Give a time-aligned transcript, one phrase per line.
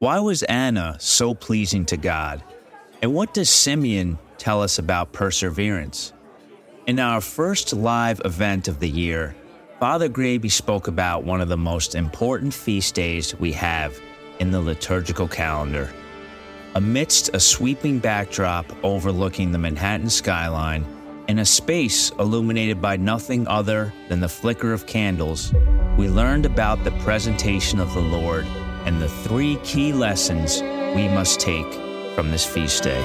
[0.00, 2.44] Why was Anna so pleasing to God?
[3.02, 6.12] And what does Simeon tell us about perseverance?
[6.86, 9.34] In our first live event of the year,
[9.80, 14.00] Father Graebe spoke about one of the most important feast days we have
[14.38, 15.92] in the liturgical calendar.
[16.76, 20.86] Amidst a sweeping backdrop overlooking the Manhattan skyline,
[21.26, 25.52] in a space illuminated by nothing other than the flicker of candles,
[25.96, 28.46] we learned about the presentation of the Lord
[28.84, 30.62] and the three key lessons
[30.94, 31.72] we must take
[32.14, 33.02] from this feast day.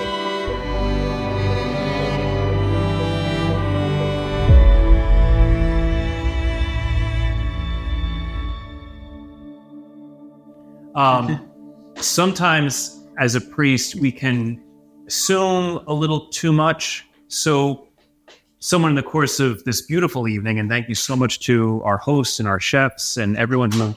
[10.95, 11.49] Um,
[11.97, 14.63] sometimes, as a priest, we can
[15.07, 17.05] assume a little too much.
[17.27, 17.87] So,
[18.59, 21.97] someone in the course of this beautiful evening, and thank you so much to our
[21.97, 23.95] hosts and our chefs and everyone who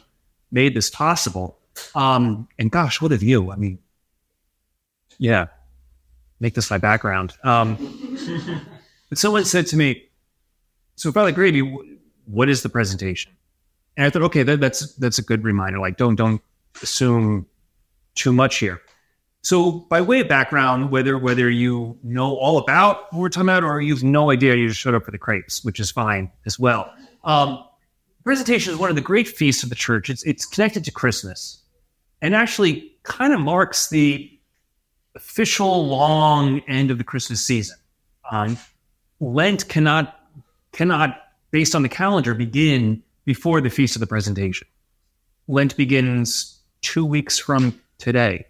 [0.51, 1.59] made this possible.
[1.95, 3.51] Um, and gosh, what a view!
[3.51, 3.79] I mean,
[5.19, 5.47] yeah,
[6.41, 7.35] make this my background.
[7.45, 7.77] Um,
[9.09, 10.09] but someone said to me,
[10.97, 11.77] "So, Father Graebe,
[12.27, 13.33] what is the presentation?"
[13.97, 15.79] And I thought, okay, that, that's that's a good reminder.
[15.79, 16.43] Like, don't don't
[16.83, 17.47] assume
[18.15, 18.81] too much here.
[19.43, 23.65] So, by way of background, whether whether you know all about what we're talking about
[23.65, 26.59] or you've no idea, you just showed up for the crepes, which is fine as
[26.59, 26.93] well.
[27.25, 27.65] Um,
[28.25, 30.11] presentation is one of the great feasts of the church.
[30.11, 31.63] It's it's connected to Christmas,
[32.23, 34.31] and actually kind of marks the
[35.15, 37.77] official long end of the Christmas season.
[38.31, 38.59] Um,
[39.21, 40.21] Lent cannot
[40.73, 44.69] cannot, based on the calendar, begin before the feast of the presentation.
[45.49, 48.47] Lent begins two weeks from today,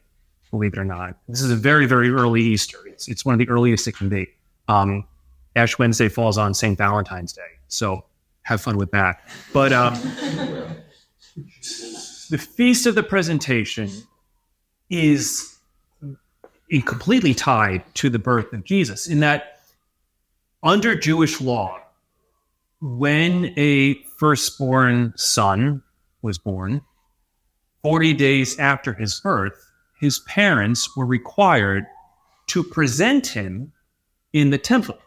[0.50, 1.16] believe it or not.
[1.28, 2.78] This is a very, very early Easter.
[2.86, 4.28] It's, it's one of the earliest it can be.
[4.66, 5.04] Um,
[5.54, 6.76] Ash Wednesday falls on St.
[6.76, 7.42] Valentine's Day.
[7.68, 8.04] So
[8.42, 9.22] have fun with that.
[9.52, 9.94] But um,
[12.28, 13.90] the Feast of the Presentation
[14.90, 15.58] is
[16.84, 19.60] completely tied to the birth of Jesus in that
[20.62, 21.80] under Jewish law,
[22.80, 25.82] when a firstborn son
[26.22, 26.82] was born,
[27.82, 29.70] 40 days after his birth,
[30.00, 31.86] his parents were required
[32.48, 33.72] to present him
[34.32, 34.98] in the temple.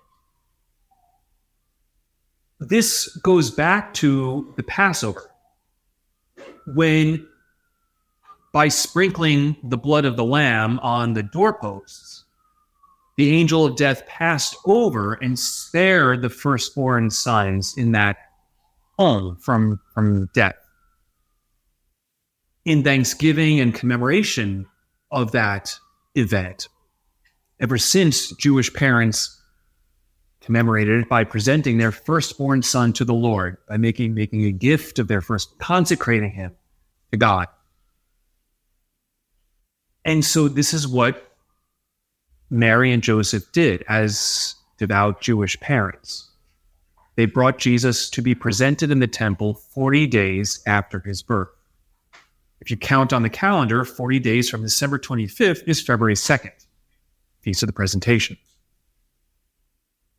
[2.59, 5.28] This goes back to the Passover,
[6.75, 7.28] when
[8.52, 12.25] by sprinkling the blood of the lamb on the doorposts,
[13.18, 18.18] the angel of death passed over and spared the firstborn sons in that
[18.97, 20.56] home from, from death.
[22.66, 24.66] In thanksgiving and commemoration
[25.12, 25.78] of that
[26.16, 26.68] event,
[27.59, 29.41] ever since Jewish parents
[30.41, 34.97] commemorated it by presenting their firstborn son to the Lord, by making, making a gift
[34.97, 36.56] of their first, consecrating him
[37.11, 37.47] to God.
[40.05, 41.35] And so this is what
[42.49, 46.29] Mary and Joseph did as devout Jewish parents.
[47.15, 51.49] They brought Jesus to be presented in the temple 40 days after his birth.
[52.61, 56.51] If you count on the calendar, 40 days from December 25th is February 2nd,
[57.41, 58.37] Feast of the Presentation.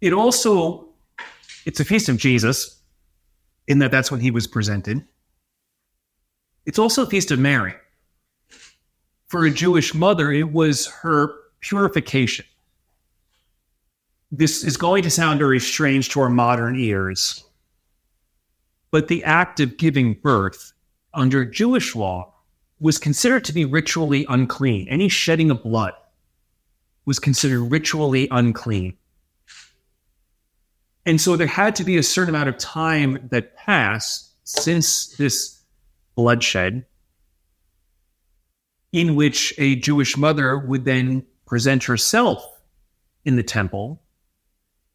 [0.01, 0.89] It also,
[1.67, 2.81] it's a feast of Jesus
[3.67, 5.05] in that that's when he was presented.
[6.67, 7.75] It's also a feast of Mary.
[9.29, 12.47] For a Jewish mother, it was her purification.
[14.33, 17.45] This is going to sound very strange to our modern ears,
[18.91, 20.73] but the act of giving birth
[21.15, 22.35] under Jewish law
[22.79, 24.89] was considered to be ritually unclean.
[24.89, 25.95] Any shedding of blood
[27.05, 28.97] was considered ritually unclean.
[31.07, 35.60] And so there had to be a certain amount of time that passed since this
[36.15, 36.85] bloodshed
[38.93, 42.45] in which a Jewish mother would then present herself
[43.25, 44.03] in the temple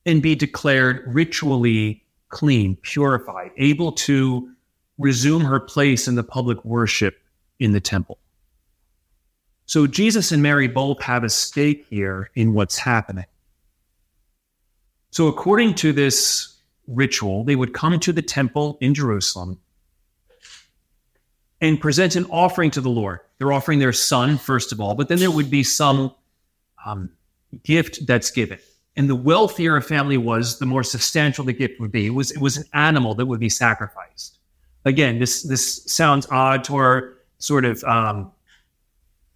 [0.05, 4.49] and be declared ritually clean, purified, able to
[4.97, 7.17] resume her place in the public worship
[7.59, 8.17] in the temple.
[9.65, 13.25] So Jesus and Mary both have a stake here in what's happening.
[15.11, 16.57] So, according to this
[16.87, 19.59] ritual, they would come to the temple in Jerusalem
[21.61, 23.19] and present an offering to the Lord.
[23.37, 26.13] They're offering their son, first of all, but then there would be some
[26.85, 27.09] um,
[27.63, 28.59] gift that's given.
[28.97, 32.05] And the wealthier a family was, the more substantial the gift would be.
[32.07, 34.39] It was, it was an animal that would be sacrificed.
[34.85, 38.31] Again, this, this sounds odd to our sort of um,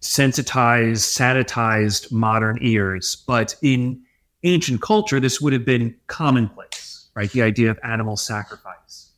[0.00, 4.02] sensitized, sanitized modern ears, but in
[4.44, 7.30] ancient culture, this would have been commonplace, right?
[7.30, 9.09] The idea of animal sacrifice.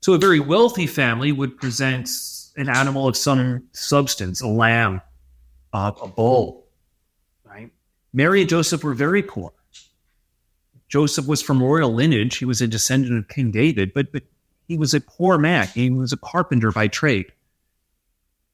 [0.00, 2.08] So a very wealthy family would present
[2.56, 5.02] an animal of some substance, a lamb,
[5.72, 6.66] uh, a bull,
[7.44, 7.70] right?
[8.12, 9.52] Mary and Joseph were very poor.
[10.88, 12.38] Joseph was from royal lineage.
[12.38, 14.24] He was a descendant of King David, but, but
[14.66, 15.68] he was a poor man.
[15.68, 17.32] He was a carpenter by trade.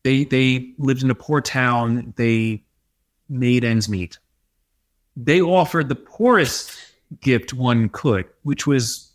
[0.02, 2.12] They, they lived in a poor town.
[2.16, 2.64] They
[3.28, 4.18] made ends meet.
[5.16, 6.76] They offered the poorest
[7.20, 9.10] gift one could, which was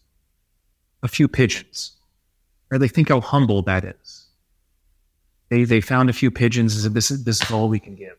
[1.04, 1.92] a few pigeons.
[2.71, 4.25] Or they think how humble that is.
[5.50, 7.95] They, they found a few pigeons and said, this is, this is all we can
[7.95, 8.15] give.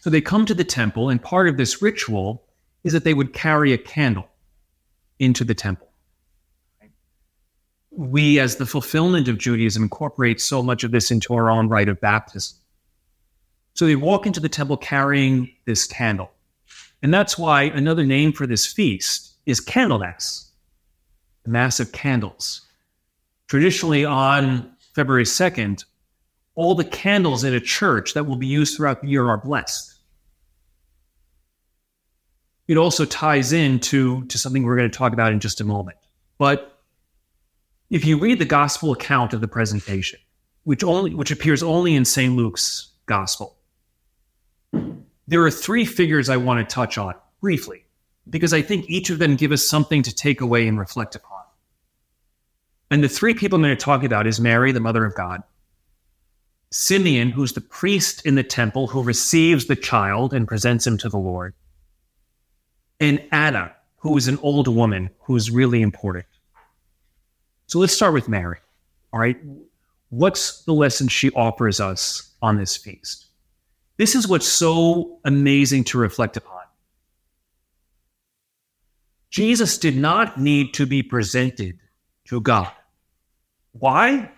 [0.00, 2.42] So they come to the temple, and part of this ritual
[2.82, 4.28] is that they would carry a candle
[5.18, 5.92] into the temple
[7.94, 11.88] we, as the fulfillment of Judaism, incorporate so much of this into our own rite
[11.88, 12.58] of baptism.
[13.74, 16.30] So they walk into the temple carrying this candle.
[17.02, 20.46] And that's why another name for this feast is Candlemas,
[21.44, 22.62] the Mass of Candles.
[23.48, 25.84] Traditionally, on February 2nd,
[26.54, 29.94] all the candles in a church that will be used throughout the year are blessed.
[32.68, 35.96] It also ties into to something we're going to talk about in just a moment.
[36.38, 36.80] But
[37.90, 40.20] if you read the gospel account of the presentation,
[40.64, 42.34] which only which appears only in St.
[42.34, 43.56] Luke's gospel,
[45.26, 47.81] there are three figures I want to touch on briefly,
[48.28, 51.42] because I think each of them give us something to take away and reflect upon.
[52.90, 55.42] And the three people I'm going to talk about is Mary, the mother of God,
[56.70, 61.08] Simeon, who's the priest in the temple who receives the child and presents him to
[61.08, 61.54] the Lord,
[62.98, 66.24] and Anna, who is an old woman who is really important.
[67.66, 68.58] So let's start with Mary.
[69.12, 69.38] All right.
[70.08, 73.26] What's the lesson she offers us on this feast?
[73.98, 76.61] This is what's so amazing to reflect upon.
[79.32, 81.78] Jesus did not need to be presented
[82.26, 82.70] to God.
[83.72, 84.30] Why?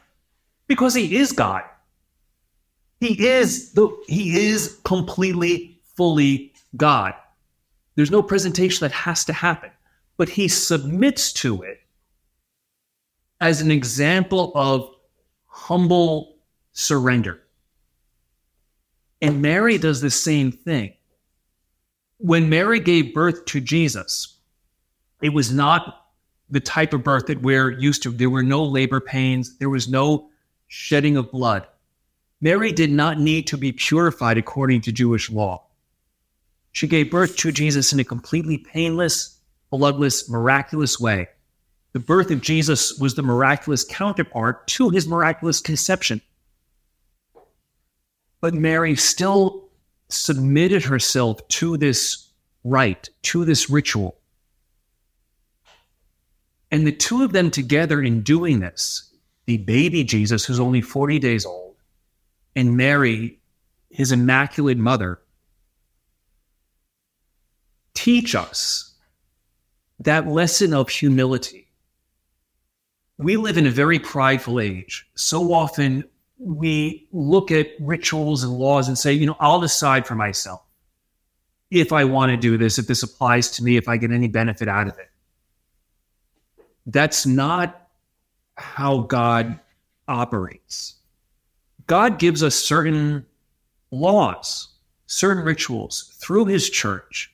[0.69, 1.63] Because he is God.
[3.01, 7.13] He is the he is completely fully God.
[7.97, 9.71] There's no presentation that has to happen,
[10.17, 11.81] but he submits to it
[13.41, 14.95] as an example of
[15.47, 16.37] humble
[16.73, 17.43] surrender.
[19.21, 20.95] And Mary does the same thing.
[22.19, 24.34] When Mary gave birth to Jesus,
[25.25, 26.07] it was not
[26.51, 28.11] the type of birth that we're used to.
[28.11, 30.29] There were no labor pains, there was no
[30.69, 31.67] shedding of blood.
[32.41, 35.65] Mary did not need to be purified according to Jewish law.
[36.73, 39.39] She gave birth to Jesus in a completely painless,
[39.71, 41.29] bloodless, miraculous way
[41.95, 46.21] the birth of Jesus was the miraculous counterpart to his miraculous conception.
[48.41, 49.69] But Mary still
[50.09, 52.31] submitted herself to this
[52.65, 54.17] rite, to this ritual.
[56.75, 59.09] And the two of them together in doing this,
[59.47, 61.77] the baby Jesus, who's only 40 days old,
[62.57, 63.39] and Mary,
[63.91, 65.21] his immaculate mother,
[67.95, 68.93] teach us
[70.01, 71.69] that lesson of humility
[73.19, 75.07] we live in a very prideful age.
[75.15, 76.03] So often
[76.37, 80.61] we look at rituals and laws and say, you know, I'll decide for myself
[81.71, 84.27] if I want to do this, if this applies to me, if I get any
[84.27, 85.11] benefit out of it.
[86.87, 87.89] That's not
[88.57, 89.59] how God
[90.07, 90.97] operates.
[91.87, 93.27] God gives us certain
[93.91, 94.69] laws,
[95.07, 97.33] certain rituals through his church,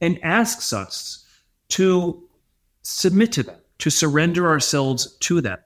[0.00, 1.24] and asks us
[1.68, 2.22] to
[2.82, 5.58] submit to them to surrender ourselves to them.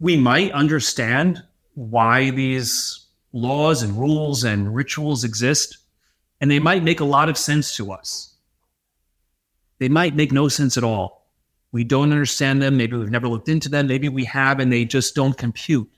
[0.00, 1.42] We might understand
[1.74, 5.78] why these laws and rules and rituals exist,
[6.40, 8.34] and they might make a lot of sense to us.
[9.78, 11.25] They might make no sense at all.
[11.72, 12.76] We don't understand them.
[12.76, 13.86] Maybe we've never looked into them.
[13.86, 15.90] Maybe we have and they just don't compute.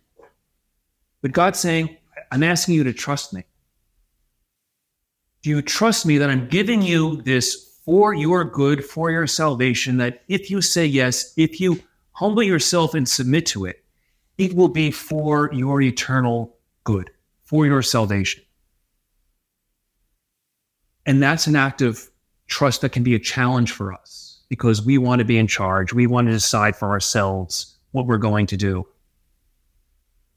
[1.23, 1.97] But God's saying,
[2.31, 3.45] I'm asking you to trust me.
[5.43, 9.97] Do you trust me that I'm giving you this for your good, for your salvation,
[9.99, 11.81] that if you say yes, if you
[12.13, 13.85] humble yourself and submit to it,
[14.37, 17.11] it will be for your eternal good,
[17.45, 18.43] for your salvation.
[21.07, 22.11] And that's an act of
[22.47, 25.93] trust that can be a challenge for us because we want to be in charge.
[25.93, 28.87] We want to decide for ourselves what we're going to do.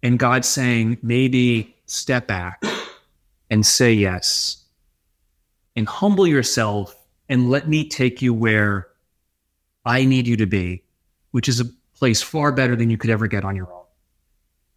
[0.04, 2.64] And God's saying, maybe step back
[3.50, 4.64] and say yes
[5.76, 6.96] and humble yourself
[7.30, 8.88] and let me take you where
[9.86, 10.84] I need you to be,
[11.32, 11.66] which is a
[11.96, 13.74] place far better than you could ever get on your own.
[13.74, 13.88] All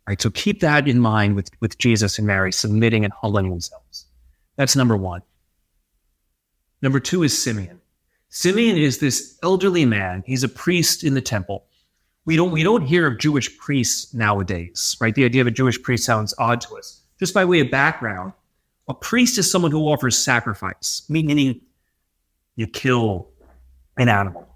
[0.09, 0.21] right.
[0.21, 4.07] So keep that in mind with, with Jesus and Mary submitting and humbling themselves.
[4.57, 5.23] That's number one.
[6.83, 7.81] Number two is Simeon.
[8.37, 10.25] Simeon is this elderly man.
[10.27, 11.67] He's a priest in the temple.
[12.25, 15.15] we don't we don't hear of Jewish priests nowadays, right?
[15.15, 17.03] The idea of a Jewish priest sounds odd to us.
[17.21, 18.33] Just by way of background,
[18.89, 21.61] a priest is someone who offers sacrifice, meaning
[22.57, 23.29] you kill
[23.99, 24.49] an animal,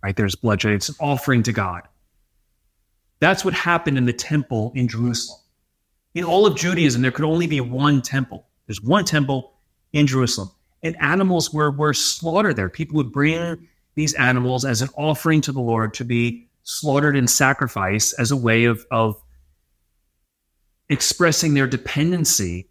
[0.00, 0.14] right?
[0.14, 0.74] There's bloodshed.
[0.74, 1.82] It's an offering to God.
[3.18, 5.40] That's what happened in the temple in Jerusalem.
[6.14, 8.46] In all of Judaism, there could only be one temple.
[8.68, 9.54] There's one temple
[9.92, 10.52] in Jerusalem.
[10.84, 12.68] And animals were, were slaughtered there.
[12.68, 13.64] People would bring mm-hmm.
[13.96, 18.36] these animals as an offering to the Lord to be slaughtered in sacrifice as a
[18.36, 19.20] way of, of
[20.88, 22.68] expressing their dependency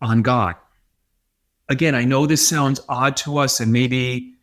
[0.00, 0.54] on God.
[1.68, 4.34] Again, I know this sounds odd to us and maybe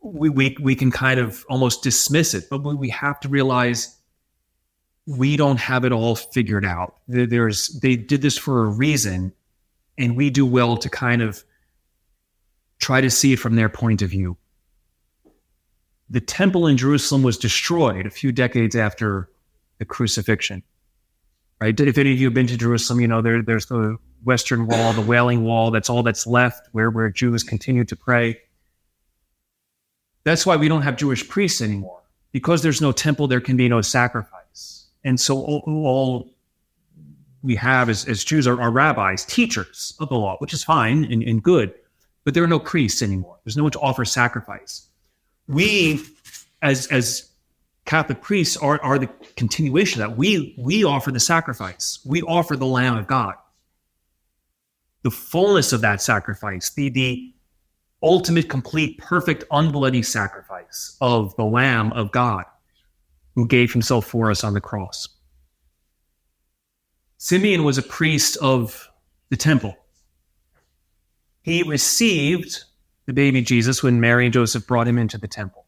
[0.00, 3.96] we, we, we can kind of almost dismiss it, but we have to realize
[5.06, 6.96] we don't have it all figured out.
[7.08, 9.32] There's, they did this for a reason,
[9.96, 11.42] and we do well to kind of
[12.78, 14.36] try to see it from their point of view
[16.10, 19.28] the temple in Jerusalem was destroyed a few decades after
[19.78, 20.62] the crucifixion.
[21.60, 21.78] Right?
[21.78, 24.92] If any of you have been to Jerusalem, you know there, there's the Western Wall,
[24.92, 25.70] the Wailing Wall.
[25.70, 28.40] That's all that's left, where where Jews continue to pray.
[30.24, 33.26] That's why we don't have Jewish priests anymore, because there's no temple.
[33.26, 36.30] There can be no sacrifice, and so all, all
[37.42, 41.04] we have as, as Jews are, are, rabbis, teachers of the law, which is fine
[41.04, 41.74] and, and good,
[42.28, 43.38] but there are no priests anymore.
[43.44, 44.88] There's no one to offer sacrifice
[45.48, 46.04] we
[46.62, 47.30] as as
[47.86, 50.18] Catholic priests are, are the continuation of that.
[50.18, 52.00] We we offer the sacrifice.
[52.04, 53.34] We offer the Lamb of God.
[55.02, 57.32] The fullness of that sacrifice, the the
[58.02, 62.44] ultimate, complete, perfect, unbloody sacrifice of the Lamb of God
[63.34, 65.08] who gave himself for us on the cross.
[67.16, 68.88] Simeon was a priest of
[69.30, 69.76] the temple.
[71.48, 72.64] He received
[73.06, 75.64] the baby Jesus when Mary and Joseph brought him into the temple.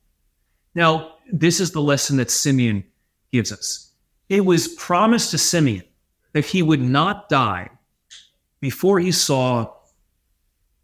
[0.75, 2.85] Now, this is the lesson that Simeon
[3.33, 3.91] gives us.
[4.29, 5.85] It was promised to Simeon
[6.35, 7.71] that he would not die
[8.61, 9.73] before he saw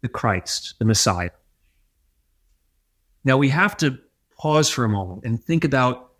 [0.01, 1.29] the Christ, the Messiah.
[3.23, 3.99] Now, we have to
[4.35, 6.11] pause for a moment and think about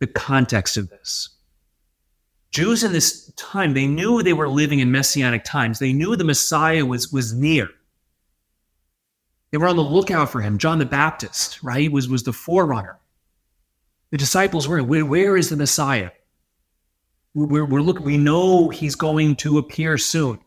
[0.00, 1.30] the context of this.
[2.50, 5.78] Jews in this time, they knew they were living in messianic times.
[5.78, 7.70] They knew the Messiah was, was near.
[9.50, 10.58] They were on the lookout for him.
[10.58, 12.98] John the Baptist, right, was, was the forerunner.
[14.10, 16.10] The disciples were, where, where is the Messiah?
[17.34, 20.40] We're, we're looking, we know he's going to appear soon.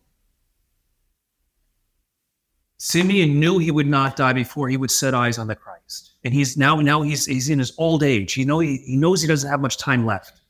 [2.78, 6.12] Simeon knew he would not die before he would set eyes on the Christ.
[6.24, 8.34] And he's now, now he's, he's in his old age.
[8.34, 10.42] He, know, he, he knows he doesn't have much time left.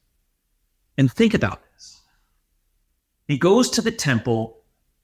[0.97, 2.01] And think about this.
[3.27, 4.59] He goes to the temple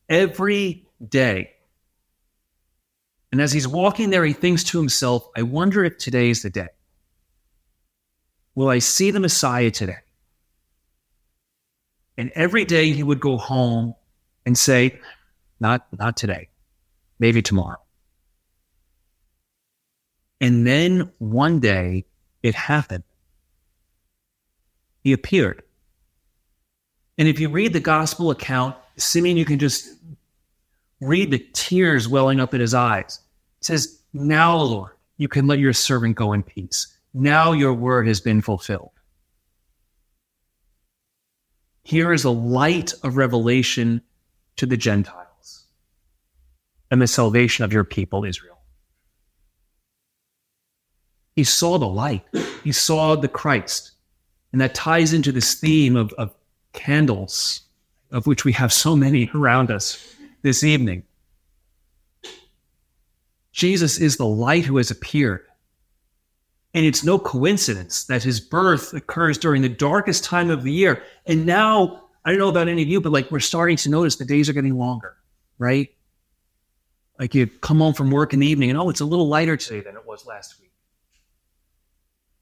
[0.08, 1.55] every day
[3.36, 6.50] and as he's walking there, he thinks to himself, I wonder if today is the
[6.50, 6.70] day.
[8.56, 9.98] Will I see the Messiah today?
[12.18, 13.94] And every day he would go home
[14.46, 15.02] and say,
[15.60, 16.48] Not, not today,
[17.20, 17.82] maybe tomorrow.
[20.40, 22.06] And then one day
[22.42, 23.04] it happened.
[25.04, 25.62] He appeared.
[27.18, 29.90] And if you read the gospel account, Simeon, you can just
[31.02, 33.20] read the tears welling up in his eyes
[33.66, 36.88] says, Now, Lord, you can let your servant go in peace.
[37.14, 38.92] Now your word has been fulfilled.
[41.84, 44.02] Here is a light of revelation
[44.58, 45.66] to the Gentiles
[46.90, 48.58] and the salvation of your people, Israel.
[51.36, 52.24] He saw the light,
[52.64, 53.92] he saw the Christ.
[54.52, 56.34] And that ties into this theme of, of
[56.72, 57.62] candles,
[58.12, 61.04] of which we have so many around us this evening.
[63.56, 65.46] Jesus is the light who has appeared.
[66.74, 71.02] And it's no coincidence that his birth occurs during the darkest time of the year.
[71.26, 74.18] And now, I don't know about any of you, but like we're starting to notice
[74.18, 75.16] the days are getting longer,
[75.58, 75.88] right?
[77.18, 79.56] Like you come home from work in the evening and oh, it's a little lighter
[79.56, 80.74] today than it was last week.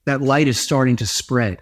[0.06, 1.62] That light is starting to spread.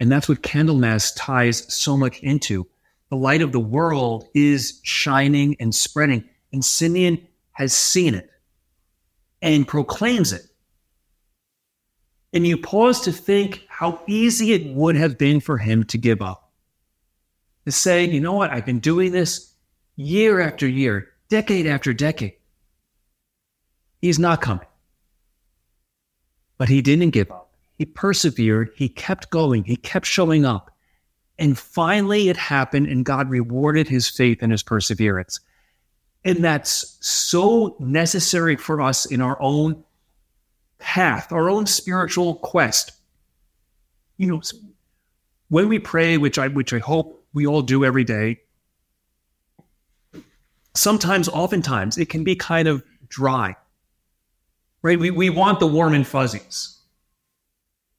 [0.00, 2.66] And that's what Candlemas ties so much into.
[3.10, 6.28] The light of the world is shining and spreading.
[6.52, 8.28] And Simeon has seen it
[9.42, 10.42] and proclaims it.
[12.32, 16.20] And you pause to think how easy it would have been for him to give
[16.20, 16.50] up.
[17.64, 19.52] To say, you know what, I've been doing this
[19.96, 22.34] year after year, decade after decade.
[24.00, 24.66] He's not coming.
[26.58, 27.54] But he didn't give up.
[27.76, 28.70] He persevered.
[28.74, 29.64] He kept going.
[29.64, 30.70] He kept showing up.
[31.38, 35.40] And finally, it happened, and God rewarded his faith and his perseverance.
[36.26, 39.84] And that's so necessary for us in our own
[40.80, 42.90] path, our own spiritual quest.
[44.16, 44.42] you know,
[45.50, 48.40] when we pray, which I which I hope we all do every day,
[50.74, 53.54] sometimes, oftentimes, it can be kind of dry.
[54.82, 54.98] Right?
[54.98, 56.76] We we want the warm and fuzzies.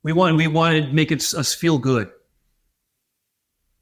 [0.03, 2.11] We want we want to make it, us feel good.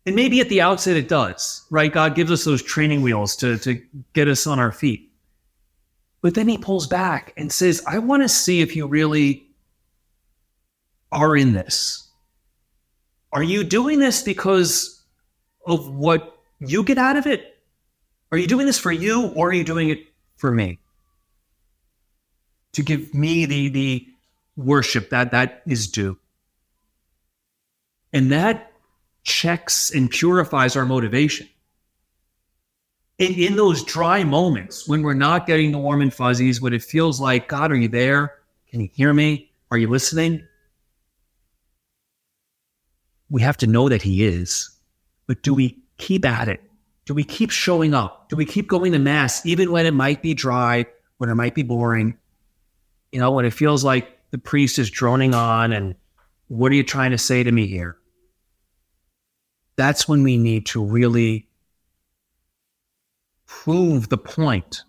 [0.05, 1.91] And maybe at the outset it does, right?
[1.91, 3.81] God gives us those training wheels to, to
[4.13, 5.11] get us on our feet.
[6.21, 9.47] But then he pulls back and says, I want to see if you really
[11.11, 12.07] are in this.
[13.31, 15.03] Are you doing this because
[15.65, 17.57] of what you get out of it?
[18.31, 20.05] Are you doing this for you or are you doing it
[20.37, 20.79] for me?
[22.73, 24.07] To give me the, the
[24.55, 26.17] worship that that is due.
[28.13, 28.71] And that
[29.25, 31.49] checks and purifies our motivation.
[33.17, 36.83] In, in those dry moments when we're not getting the warm and fuzzies, when it
[36.83, 38.35] feels like, God, are you there?
[38.69, 39.51] Can you hear me?
[39.71, 40.45] Are you listening?
[43.29, 44.69] We have to know that He is.
[45.27, 46.61] But do we keep at it?
[47.05, 48.29] Do we keep showing up?
[48.29, 50.85] Do we keep going to Mass, even when it might be dry,
[51.17, 52.17] when it might be boring?
[53.11, 55.95] You know, when it feels like the priest is droning on and
[56.47, 57.97] what are you trying to say to me here?
[59.75, 61.47] That's when we need to really
[63.45, 64.83] prove the point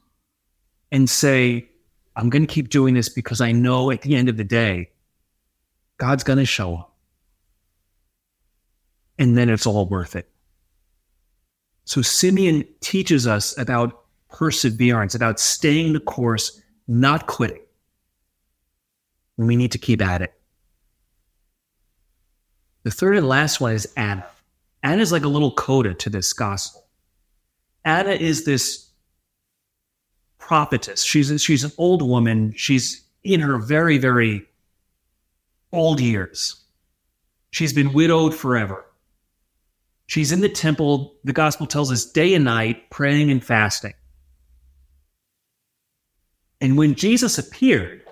[0.93, 1.69] and say,
[2.14, 4.90] I'm going to keep doing this because I know at the end of the day,
[5.99, 6.95] God's going to show up.
[9.19, 10.28] And then it's all worth it.
[11.85, 17.62] So Simeon teaches us about perseverance, about staying the course, not quitting.
[19.38, 20.33] We need to keep at it.
[22.83, 24.26] The third and last one is Anna.
[24.87, 26.87] Anna is like a little coda to this gospel.
[27.85, 28.88] Anna is this
[30.38, 31.02] prophetess.
[31.02, 32.55] She's she's an old woman.
[32.57, 34.47] She's in her very very
[35.73, 36.62] old years.
[37.50, 38.87] She's been widowed forever.
[40.07, 41.16] She's in the temple.
[41.25, 43.95] The gospel tells us day and night praying and fasting.
[46.60, 48.02] And when Jesus appeared,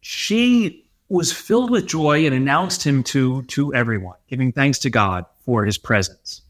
[0.00, 5.24] she was filled with joy and announced him to, to everyone, giving thanks to God
[5.50, 6.42] for his presence.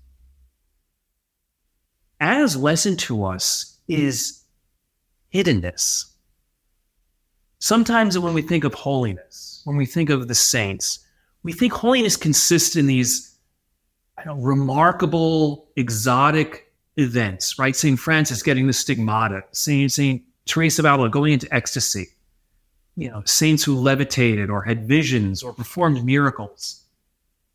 [2.21, 4.45] As lesson to us is
[5.33, 6.05] hiddenness.
[7.61, 10.99] Sometimes when we think of holiness, when we think of the saints,
[11.43, 13.39] we think holiness consists in these
[14.27, 17.75] know, remarkable, exotic events, right?
[17.75, 17.99] St.
[17.99, 19.91] Francis getting the stigmata, St.
[19.91, 20.23] St.
[20.45, 22.09] Teresa of Avila going into ecstasy,
[22.97, 26.80] you know, saints who levitated or had visions or performed miracles.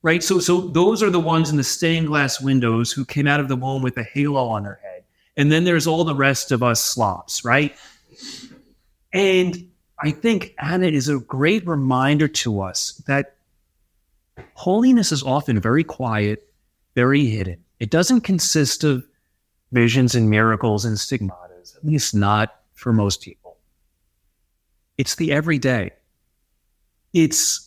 [0.06, 0.24] Right?
[0.24, 3.48] So so those are the ones in the stained glass windows who came out of
[3.48, 5.04] the womb with a halo on their head.
[5.36, 7.76] And then there's all the rest of us slops, right?
[9.12, 9.68] And
[10.00, 13.38] I think Anna is a great reminder to us that
[14.54, 16.48] holiness is often very quiet,
[16.94, 17.64] very hidden.
[17.80, 19.04] It doesn't consist of
[19.72, 23.58] visions and miracles and stigmatas, at least not for most people.
[25.00, 25.94] It's the everyday.
[27.12, 27.65] It's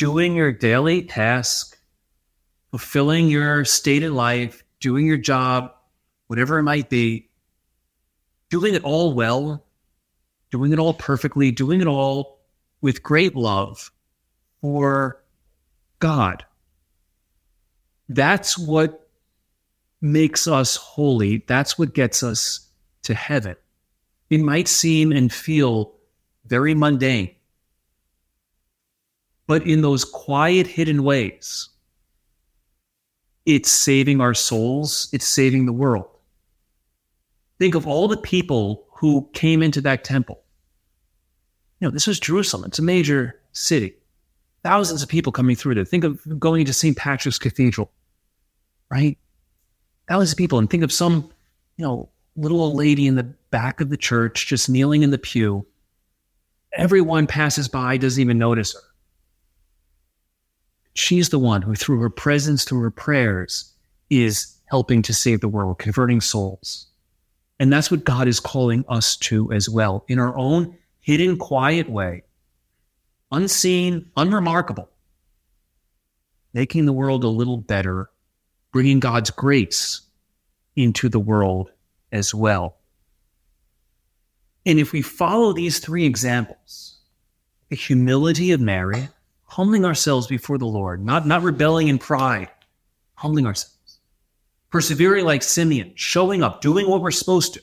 [0.00, 1.76] doing your daily task,
[2.70, 5.74] fulfilling your stated life, doing your job,
[6.26, 7.28] whatever it might be,
[8.48, 9.62] doing it all well,
[10.50, 12.40] doing it all perfectly, doing it all
[12.80, 13.92] with great love
[14.62, 15.22] for
[15.98, 16.46] God.
[18.08, 19.06] That's what
[20.00, 21.44] makes us holy.
[21.46, 22.66] That's what gets us
[23.02, 23.54] to heaven.
[24.30, 25.92] It might seem and feel
[26.46, 27.34] very mundane.
[29.50, 31.70] But in those quiet, hidden ways,
[33.46, 36.06] it's saving our souls, it's saving the world.
[37.58, 40.40] Think of all the people who came into that temple.
[41.80, 43.96] You know, this was Jerusalem, it's a major city.
[44.62, 45.84] Thousands of people coming through there.
[45.84, 46.96] Think of going to St.
[46.96, 47.90] Patrick's Cathedral,
[48.88, 49.18] right?
[50.06, 50.60] Thousands of people.
[50.60, 51.28] And think of some,
[51.76, 55.18] you know, little old lady in the back of the church just kneeling in the
[55.18, 55.66] pew
[56.72, 58.89] everyone passes by, doesn't even notice her.
[60.94, 63.72] She's the one who, through her presence, through her prayers,
[64.10, 66.86] is helping to save the world, converting souls.
[67.58, 71.88] And that's what God is calling us to as well, in our own hidden, quiet
[71.88, 72.22] way,
[73.30, 74.88] unseen, unremarkable,
[76.52, 78.10] making the world a little better,
[78.72, 80.02] bringing God's grace
[80.76, 81.70] into the world
[82.12, 82.76] as well.
[84.66, 86.98] And if we follow these three examples,
[87.68, 89.08] the humility of Mary,
[89.50, 92.48] humbling ourselves before the Lord, not, not rebelling in pride,
[93.14, 93.98] humbling ourselves,
[94.70, 97.62] persevering like Simeon, showing up, doing what we're supposed to.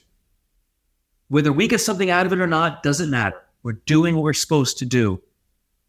[1.29, 3.41] Whether we get something out of it or not doesn't matter.
[3.63, 5.21] We're doing what we're supposed to do.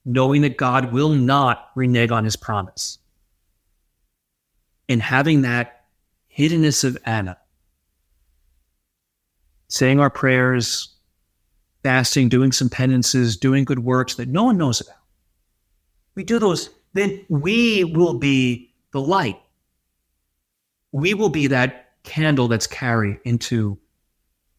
[0.08, 2.98] knowing that God will not renege on his promise.
[4.88, 5.84] And having that
[6.34, 7.36] hiddenness of Anna,
[9.68, 10.94] saying our prayers,
[11.82, 14.94] fasting, doing some penances, doing good works that no one knows about.
[16.18, 19.40] We do those, then we will be the light.
[20.90, 23.78] We will be that candle that's carried into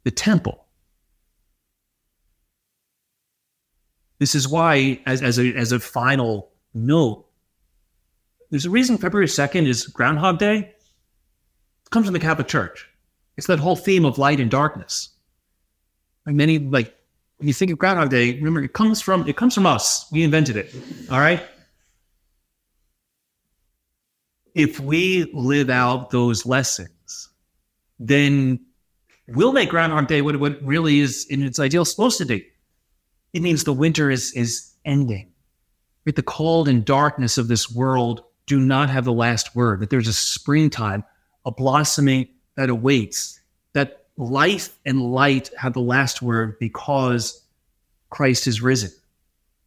[0.06, 0.66] the temple.
[4.20, 7.26] This is why, as, as, a, as a final note,
[8.52, 10.60] there's a reason February 2nd is Groundhog Day.
[10.60, 12.88] It comes from the Catholic Church.
[13.36, 15.10] It's that whole theme of light and darkness.
[16.26, 16.96] Like many, like
[17.40, 20.06] when you think of Groundhog Day, remember it comes from it comes from us.
[20.12, 20.76] We invented it.
[21.10, 21.42] All right.
[24.54, 27.30] If we live out those lessons,
[27.98, 28.60] then
[29.30, 32.46] we'll make Groundhog Day what, what really is in its ideal supposed to be.
[33.32, 35.32] It means the winter is is ending.
[36.06, 36.16] Right?
[36.16, 39.80] The cold and darkness of this world do not have the last word.
[39.80, 41.06] That there's a springtime,
[41.46, 43.39] a blossoming that awaits.
[44.20, 47.42] Life and light have the last word because
[48.10, 48.92] Christ is risen.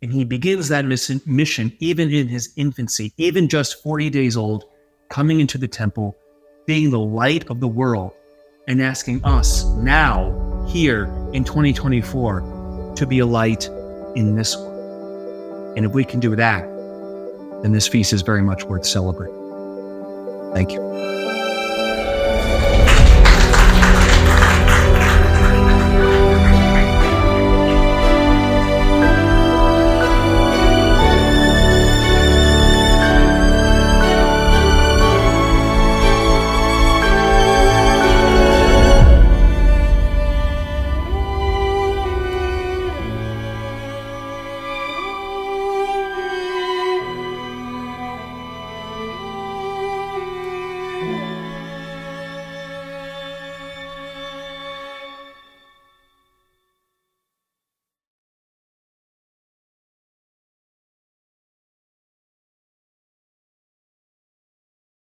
[0.03, 4.65] And he begins that mission even in his infancy, even just 40 days old,
[5.09, 6.19] coming into the temple,
[6.67, 8.13] being the light of the world,
[8.69, 13.69] and asking us now, here in 2024, to be a light
[14.17, 15.77] in this world.
[15.79, 16.61] And if we can do that,
[17.63, 19.35] then this feast is very much worth celebrating.
[20.53, 21.22] Thank you.